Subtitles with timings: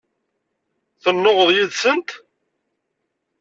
[1.03, 2.09] Tennuɣeḍ yid-sent?